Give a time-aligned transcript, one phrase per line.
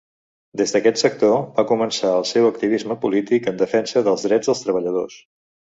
[0.61, 5.25] Des d'aquest sector va començar el seu activisme polític en defensa dels drets dels treballadors.